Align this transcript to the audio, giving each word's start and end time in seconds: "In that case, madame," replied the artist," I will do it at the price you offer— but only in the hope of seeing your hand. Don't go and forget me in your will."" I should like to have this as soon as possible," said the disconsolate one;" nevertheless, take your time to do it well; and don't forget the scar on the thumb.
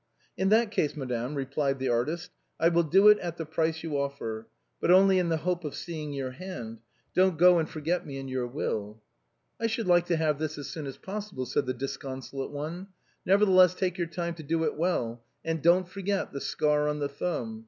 "In 0.41 0.49
that 0.49 0.71
case, 0.71 0.95
madame," 0.97 1.35
replied 1.35 1.77
the 1.77 1.89
artist," 1.89 2.31
I 2.59 2.69
will 2.69 2.81
do 2.81 3.07
it 3.09 3.19
at 3.19 3.37
the 3.37 3.45
price 3.45 3.83
you 3.83 3.99
offer— 3.99 4.47
but 4.81 4.89
only 4.89 5.19
in 5.19 5.29
the 5.29 5.37
hope 5.37 5.63
of 5.63 5.75
seeing 5.75 6.11
your 6.11 6.31
hand. 6.31 6.79
Don't 7.13 7.37
go 7.37 7.59
and 7.59 7.69
forget 7.69 8.03
me 8.03 8.17
in 8.17 8.27
your 8.27 8.47
will."" 8.47 8.99
I 9.61 9.67
should 9.67 9.85
like 9.87 10.07
to 10.07 10.17
have 10.17 10.39
this 10.39 10.57
as 10.57 10.65
soon 10.71 10.87
as 10.87 10.97
possible," 10.97 11.45
said 11.45 11.67
the 11.67 11.73
disconsolate 11.75 12.49
one;" 12.49 12.87
nevertheless, 13.27 13.75
take 13.75 13.99
your 13.99 14.07
time 14.07 14.33
to 14.33 14.41
do 14.43 14.63
it 14.63 14.75
well; 14.75 15.23
and 15.45 15.61
don't 15.61 15.87
forget 15.87 16.31
the 16.33 16.41
scar 16.41 16.87
on 16.87 16.97
the 16.97 17.07
thumb. 17.07 17.59